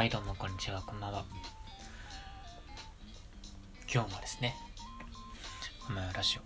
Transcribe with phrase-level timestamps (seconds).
[0.00, 1.26] はい、どうも、こんにちは、こんばんは。
[3.92, 4.56] 今日もですね、
[5.86, 6.40] このラジオ、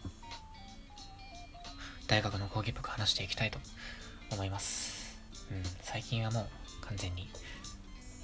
[2.09, 3.61] 大学の講義部話していきたいと
[4.32, 5.17] 思います。
[5.53, 7.29] うん、最近はもう完全に、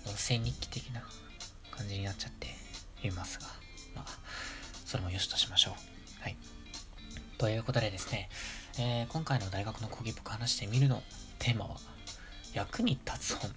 [0.05, 1.01] 音声日記的な
[1.71, 2.49] 感じになっちゃって
[3.07, 3.47] いますが、
[3.95, 4.07] まあ、
[4.85, 5.77] それもよしとしましょ
[6.19, 6.23] う。
[6.25, 6.37] はい。
[7.39, 8.31] ということでですね、
[8.81, 11.05] えー、今回の大学の講義部話してみるの
[11.39, 11.77] テーマは、
[12.53, 13.55] 役に立つ本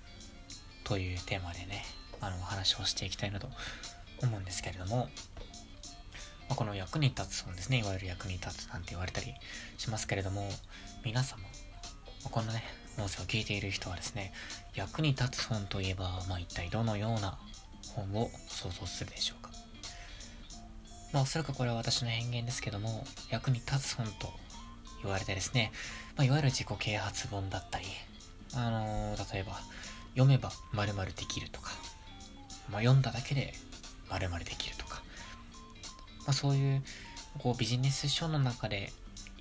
[0.83, 1.83] というテーマでね、
[2.21, 3.47] あの、お話をしていきたいなと
[4.21, 5.09] 思うんですけれども、
[6.47, 9.33] まあ、この役に立つ本ですね、いわゆる役に立つなんて言われたり
[9.77, 10.49] しますけれども、
[11.03, 11.41] 皆様、
[12.29, 12.63] このね、
[12.97, 14.33] 音声を聞いている人はですね、
[14.75, 17.37] 役に立つ本といえば、まあ一体どのような
[17.95, 19.51] 本を想像するでしょうか。
[21.11, 24.31] まあおそらくこれは私の偏見ですけども、役に立つ本と
[25.01, 25.71] 言われてですね、
[26.15, 27.85] まあ、いわゆる自己啓発本だったり、
[28.55, 29.59] あのー、例えば、
[30.13, 31.71] 読めば〇〇できるとか、
[32.71, 33.53] まあ、読んだだけで
[34.09, 35.01] 〇〇できるとか、
[36.19, 36.83] まあ、そういう
[37.39, 38.91] こうビジネス書の中で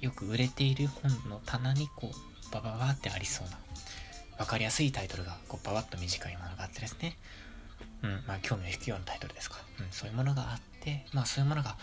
[0.00, 3.58] よく売れている本の棚にこうバババってありそうな
[4.38, 7.16] 分かりやすいタイトルがこうババッと短いものがあってですね
[8.02, 9.58] うん、まあ興味を引くようなタイトルですか。
[9.80, 11.76] うん、そういうものがあって、まあそういうものが、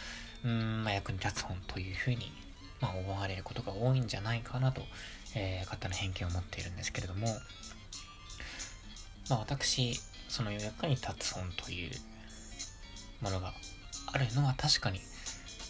[0.43, 2.31] うん、まあ役に立つ本というふうに、
[2.81, 4.81] まあ思われることが多いんじゃないかなと、
[5.35, 7.27] えー、勝手な偏見を持っているんですけれども、
[9.29, 11.91] まあ私、その役に立つ本という
[13.21, 13.53] ものが
[14.11, 14.99] あるのは確かに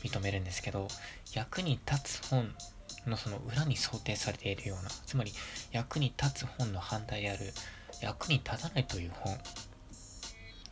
[0.04, 0.88] 認めるんですけど、
[1.34, 2.54] 役に立つ本
[3.06, 5.32] のその裏に想定されているような、つまり
[5.72, 7.54] 役に立つ本の反対である
[8.02, 9.38] 役に立たないという本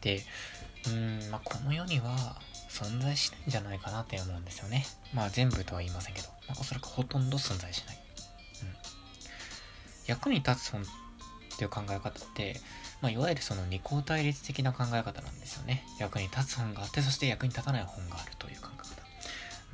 [0.02, 0.22] で、
[0.86, 4.86] うーん、まあ、この世には存在しないんじゃないかなって思うんですよね。
[5.14, 7.98] まあ全部とは言いませんけど、まあ、おそらくほとんど存在しない。
[8.62, 8.76] うん。
[10.06, 10.86] 役に立つ本っ
[11.58, 12.60] ていう考え方って、
[13.02, 15.86] まあ、いわゆるその二項対立的な考え方なんですよね。
[16.00, 18.86] 役に立つ本があって、そして役に立たない本があるという考え方。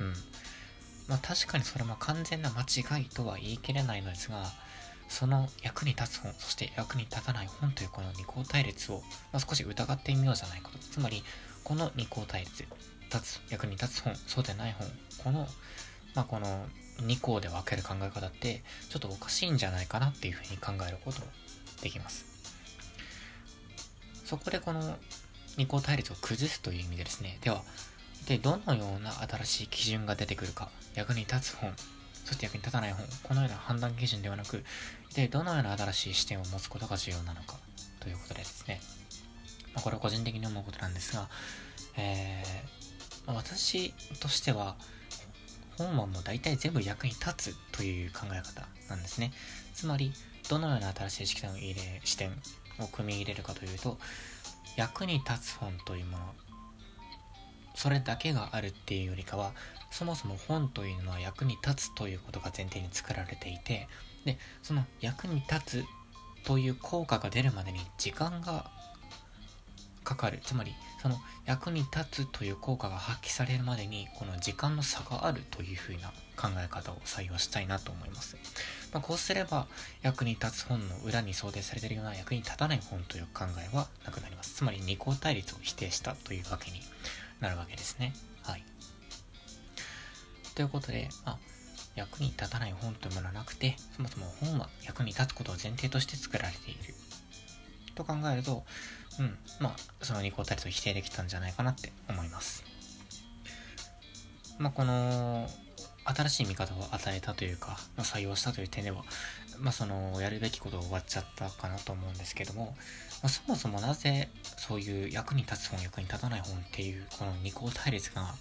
[0.00, 0.14] うん。
[1.08, 4.52] まあ確かにそれも完全な間違いとは言い切れないのですが、
[5.08, 9.02] その役に立つ本、そして役に立たない本というこの二項対立を、
[9.32, 10.78] まあ、少し疑ってみようじゃないかと。
[10.78, 11.22] つまり、
[11.62, 12.64] この二項対立、
[13.12, 14.86] 立つ、役に立つ本、そうでない本、
[15.22, 15.46] この、
[16.14, 16.66] まあ、この
[17.00, 21.26] 二項で分ける考え方って、ちょっとおかしいんじゃないかなっていうふうに考えることも
[21.82, 22.33] できます。
[24.34, 24.96] そこでこの
[25.56, 27.62] 二項対立を崩すという意味でですね、では、
[28.26, 31.72] で、どのような新しい基準が出てくるか、役に立つ本、
[32.24, 34.64] そして役に立たない本、このような判断基準ではなく、
[35.14, 37.60] で、どのような新しい視点を持つことが重要なのか、
[38.00, 38.80] ということでですね、
[39.72, 41.28] まあ、これは個人的に思うことなんですが、
[41.96, 44.74] えー、まあ、私としては、
[45.78, 49.32] 本はもう大体全部役に立つという考え方なんですね。
[49.74, 50.12] つまり、
[50.48, 52.32] どのような新しい視点を入れ、視点
[52.80, 53.98] を組み入れるかというと、
[54.76, 56.34] 役に立つ本というもの、
[57.74, 59.52] それだけがあるっていうよりかは、
[59.90, 63.88] そもそも本というのは役に立つということが前提に作られていて、
[64.24, 65.84] で、その役に立つ
[66.44, 68.70] という効果が出るまでに時間が
[70.02, 70.40] かかる。
[70.42, 78.38] つまり、その役に立つという効果が発揮されるまでに、この時間の差があるというふうな考え方を採用したいなと思います。
[78.90, 79.66] まあ、こうすれば、
[80.00, 84.54] 役に立つ本の裏に想定されているような役に立たない本という考えはなくなります。
[84.54, 86.80] つまり、二項対立を否定したというわけに
[87.38, 88.14] なるわけですね。
[88.42, 88.64] はい。
[90.54, 91.38] ということで、まあ、
[91.96, 96.94] 役に立たない本というものはなくて、そもそも本は役に立つことを前提として作られている。
[97.94, 98.64] と考えると、
[99.18, 102.64] うん、まあ、その二項対立を否定できたんじゃないかなって思います。
[104.58, 105.48] まあ、この、
[106.04, 109.04] 新しい見方を与えたというか、まあ、採用したという点では、
[109.58, 112.76] まあ、その、やるべきことを終わっちゃったかなと思うんですけども、
[113.22, 118.34] まあ、そもそもなぜ、そういう役に立つ本、役に立たない本っていう、この二項対立が、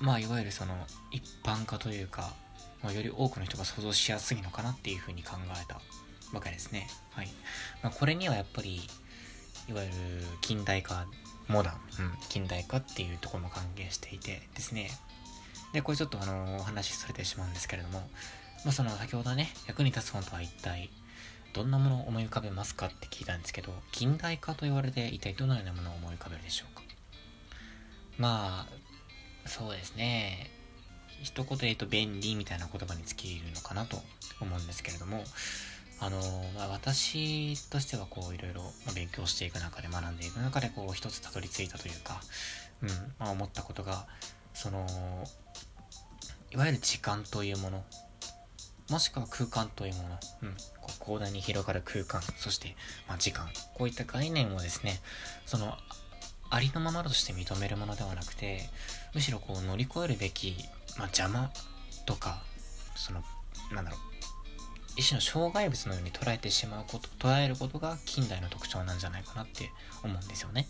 [0.00, 0.76] まあいわゆるその
[1.10, 2.32] 一般化というか、
[2.82, 5.80] まあ、より多くの人が想像しやすいのかなっていうふうに考えた
[6.32, 6.88] わけですね。
[7.10, 7.28] はい。
[7.82, 8.80] まあ、これにはやっぱり、
[9.68, 9.94] いわゆる
[10.40, 11.06] 近代化、
[11.46, 14.90] モダン、うん、近代化っていうところも関係していてですね。
[15.72, 18.00] で、これちょっとあの、お話しされてしまうんですけれども、
[18.64, 20.88] まあその先ほどね、役に立つ本とは一体、
[21.52, 26.82] どんなものを思い浮かべますかって聞いたんですけど、近代化と言われて一体どのようなものを思い浮かべるでしょうか
[28.16, 30.50] まあ、そうですね。
[31.22, 33.98] 一言で言うと便利みたいな言葉に尽きるのかなと
[34.40, 35.24] 思うんですけれども、
[36.00, 36.18] あの、
[36.54, 38.62] まあ、私としてはこういろいろ
[38.94, 42.20] 勉強していく中で学んでいく中でこう一つたどり着いたというか、
[42.82, 44.06] うん、まあ、思ったことが、
[44.54, 44.86] その、
[46.50, 47.84] いわゆる時間というもの、
[48.90, 50.08] もしくは空間というもの、
[50.42, 50.48] うん、
[50.80, 52.74] こう広大に広がる空間、そして、
[53.06, 55.00] まあ、時間、こういった概念をですね、
[55.46, 55.74] その、
[56.50, 58.70] ありのままとして認めるものではなくて、
[59.14, 60.56] むしろこう乗り越えるべき、
[60.96, 61.50] まあ、邪魔
[62.06, 62.42] とか、
[62.96, 63.22] その、
[63.72, 64.00] なんだろう、
[64.98, 69.70] 一種の障害物のように捉えてしまうこと、捉えることが近代の特徴なんじゃないかなって
[70.02, 70.66] 思うんですよね。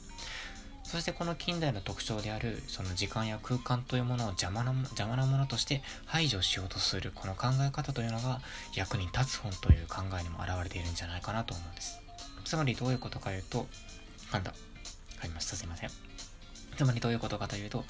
[0.85, 8.41] そしてこの近代の特徴であるその時間や空間というものを邪魔な邪魔なものとして排除しようとするこの考え方というのが
[8.75, 12.01] 役に立つ本という考えにも表れているんじゃないかなと思うんです。
[12.45, 13.67] つまりどういうことかというと、
[14.33, 14.55] なんだ、
[15.21, 15.91] ありました、すいません。
[16.77, 17.85] つまりどういうことかというと、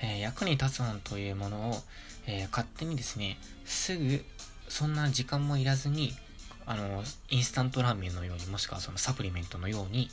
[0.00, 1.82] えー、役に立つ本というものを、
[2.26, 4.24] えー、勝手にですね、すぐ
[4.72, 6.12] そんな時間もいらずに、
[6.64, 10.08] あの、インスタントラーメンのように、もしくはそのサプリメントのように、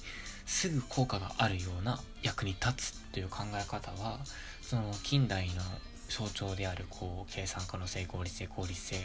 [0.50, 4.20] すぐ効果があるような役に立つという考え方は
[4.64, 5.54] その近代の
[6.10, 8.96] 象徴であるこう計算可能性合理性効率性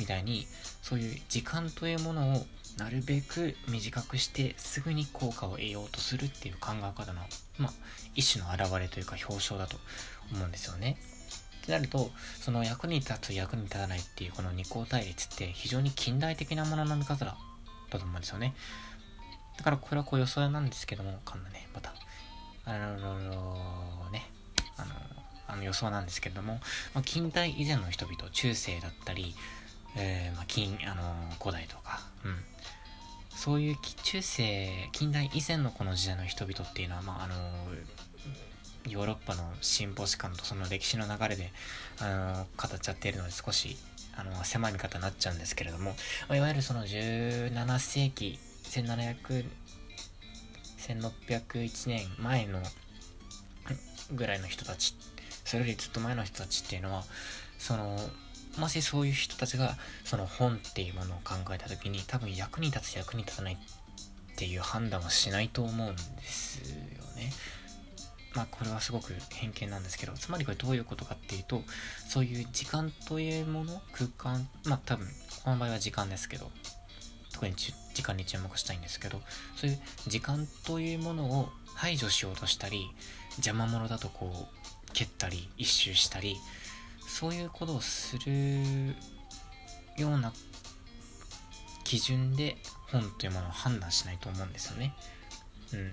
[0.00, 0.48] みたいに
[0.82, 2.46] そういう時間というものを
[2.78, 7.20] なるべく短くしてすぐに効果を得ようとするっていう考え方の、
[7.58, 7.72] まあ、
[8.16, 9.76] 一種の表れというか表彰だと
[10.32, 10.96] 思うんですよね。
[11.64, 17.36] ってなると、その役に立つ役に立たないっていうこの二項対立って非常に近代的なものの見方だ
[17.90, 18.54] と思うんですよね。
[19.56, 21.94] だからこれはこう予想なんですけども、かんだね、また。
[22.66, 24.30] あのね、
[24.76, 24.94] あの、
[25.46, 26.54] あの予想なんですけれども、
[26.92, 29.34] まあ、近代以前の人々、中世だったり、
[29.96, 32.36] えー、まあ、近、あの、古代とか、うん。
[33.30, 37.34] そういう中世、近代以前のこの時代の人々っていうのは、まあ、あの、
[38.88, 41.52] ヨーロッパの進歩史観とその歴史の流れで、
[42.00, 42.04] あ
[42.36, 43.76] の、語っちゃっているので少し、
[44.16, 45.94] あの、狭い見方になっちゃうんですけれども、
[46.30, 49.46] いわゆるその17世紀1700、
[50.78, 52.60] 1601年前の
[54.12, 54.94] ぐらいの人たち、
[55.44, 57.04] それよりずっと前の人たちっていうのは、
[57.58, 57.98] その、
[58.58, 63.56] もしそういう人たちが、その本っていうものを考えた時に、多分役に立つ役に立たないっ
[64.36, 66.76] ていう判断はしないと思うんですよ
[67.16, 67.32] ね。
[68.34, 71.62] まあこれはすごく偏見なんですけど、つまりこれどういうことかっていうと、
[72.08, 75.06] そういう時間というもの、空間、まあ多分、
[75.44, 76.50] この場合は時間ですけど、
[77.34, 79.20] 特に時間に注目したいんですけど
[79.56, 82.86] そういう時間というものを排除しようとしたり
[83.32, 86.36] 邪魔者だとこう蹴ったり一周したり
[87.06, 88.94] そういうことをする
[89.98, 90.32] ような
[91.82, 92.56] 基準で
[92.90, 94.94] 本というものを判断しないと思うんですよね。
[95.72, 95.92] うん。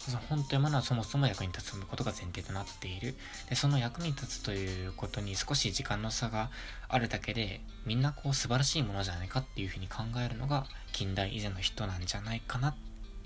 [0.00, 3.14] その本というものはそもそも役に立つことが前提となっている。
[3.50, 6.50] で、その役に立つということに少し時間の差が
[6.88, 12.74] あるだけで、みんなこう素晴らしいものじゃないかっていうふうに考えるのが近代以前の人なんじゃないかなっ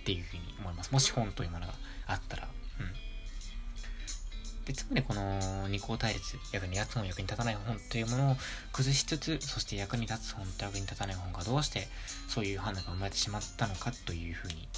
[0.04, 0.90] ていうふうに思います。
[0.90, 1.74] もし本というものが
[2.06, 2.48] あったら。
[2.80, 4.64] うん。
[4.64, 8.36] で、つまりこの二項対立、役に立つ本、役に立たない本というものを
[8.72, 11.86] 崩しつつ、そして役に立つ本と役に立たない本がどうして
[12.28, 14.68] そういう判断が生まれてしまったのかというふうに、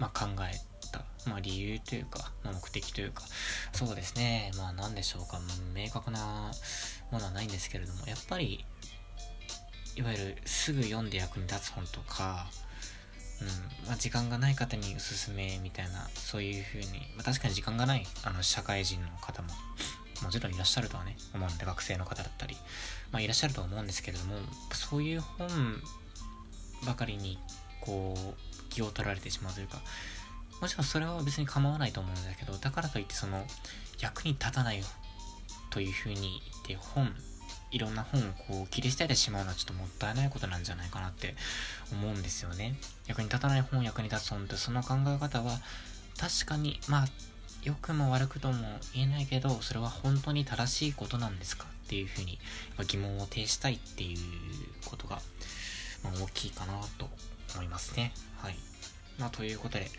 [0.00, 0.71] まあ、考え
[1.26, 3.22] まあ、理由というか、まあ、目的というか、
[3.72, 5.40] そうですね、まあ何でしょうか、
[5.74, 6.50] 明確な
[7.10, 8.64] ものはないんですけれども、やっぱり、
[9.94, 12.46] いわゆるすぐ読んで役に立つ本とか、
[13.42, 13.88] うん。
[13.88, 19.48] まあ、時間がない方におすすめみたいな、そういう風に、まあ、確かに時間がないあの社会人の方も、
[20.22, 22.56] もちろんいらっしゃるとはね、思うんで、学生の方だったり、
[23.10, 24.36] まあ、いらっしゃるとは思うんですけれども、
[24.72, 25.82] そういう本
[26.86, 27.38] ばかりに、
[27.80, 29.82] こう、気を取られてしまうというか、
[30.62, 33.44] もちろんそれは別に構わないと思うんだけど、だからといってその、
[34.00, 34.84] 役に立たないよ
[35.70, 37.12] というふうに言って本、
[37.72, 41.34] いろんな本をこう切り捨ててしまうのはちょっともったいないことなんじゃないかなって
[41.90, 42.76] 思うんですよね。
[43.08, 45.58] 役に立たない本、役に立つ本ってその考え方は
[46.16, 47.06] 確かに、まあ、
[47.64, 52.38] 良くも悪くとも言えないけど、それは本当に正しいことなんですかっていうふうに
[52.86, 54.18] 疑問を呈したいっていう
[54.84, 55.18] ことが、
[56.04, 57.08] ま、大きいかなと
[57.54, 58.12] 思いますね。
[58.36, 58.56] はい。
[59.18, 59.90] まあ、ということで、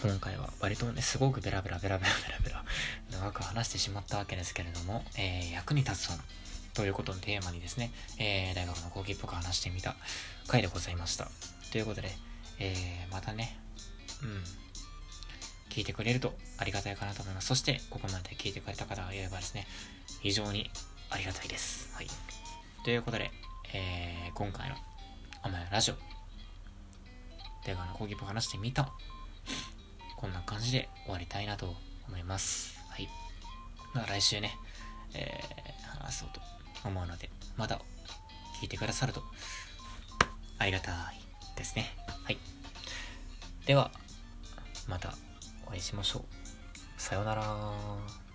[0.00, 2.64] 今回は割とね、すごくベラベラベラベラベラベラ
[3.10, 6.18] 長く話してしまったわけですけれども、えー、役に立つ本
[6.74, 9.96] ということのテーマにですね、えー、大学の講義っぽく話してみた
[10.46, 11.28] 回でございました。
[11.72, 12.10] ということで、
[12.60, 13.58] えー、またね、
[14.22, 14.44] うん、
[15.68, 17.48] 聞いてくれるとありがたいかなと思います。
[17.48, 19.66] そして、ここまで聞いてくれた方がいればですね、
[20.20, 20.70] 非常に
[21.10, 21.92] ありがたいです。
[21.96, 22.06] はい。
[22.84, 23.32] ということで、
[23.74, 24.76] えー、今回の
[25.42, 25.94] あまやラジオ、
[27.66, 28.92] 大学の講義っぽく話してみた
[30.18, 31.76] こんな感じで終わりたいなと
[32.08, 32.76] 思います。
[32.90, 33.08] はい。
[33.94, 34.50] まあ来週ね、
[35.14, 36.40] えー、話そうと
[36.84, 37.80] 思うので、また
[38.60, 39.22] 聞いてくださると
[40.58, 40.94] ありがたい
[41.56, 41.86] ですね。
[42.24, 42.38] はい。
[43.64, 43.92] では、
[44.88, 45.14] また
[45.66, 46.24] お会いしましょ
[46.98, 47.00] う。
[47.00, 48.27] さようなら。